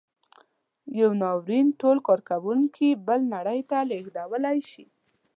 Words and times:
یو 0.99 1.09
ناورین 1.21 1.67
ټول 1.81 1.97
کارکوونکي 2.07 2.89
بلې 3.05 3.25
نړۍ 3.35 3.59
ته 3.69 3.77
لېږدولی 3.89 4.59
شي. 4.69 4.85